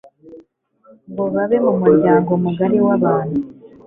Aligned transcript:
ngo 1.11 1.23
babe 1.33 1.57
mu 1.65 1.73
muryango 1.81 2.31
mugari 2.43 2.77
wabantu 2.85 3.37